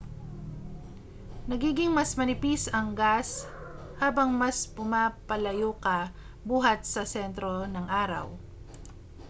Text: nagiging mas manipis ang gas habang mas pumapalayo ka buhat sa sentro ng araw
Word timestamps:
nagiging 1.49 1.91
mas 1.93 2.11
manipis 2.19 2.63
ang 2.77 2.87
gas 3.01 3.29
habang 4.01 4.29
mas 4.41 4.57
pumapalayo 4.75 5.71
ka 5.85 5.99
buhat 6.49 6.79
sa 6.93 7.03
sentro 7.13 7.51
ng 7.73 7.85
araw 8.03 8.27